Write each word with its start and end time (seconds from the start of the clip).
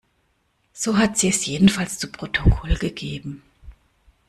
So 0.73 0.97
hat 0.97 1.19
sie 1.19 1.29
es 1.29 1.45
jedenfalls 1.45 1.99
zu 1.99 2.11
Protokoll 2.11 2.73
gegeben. 2.79 3.43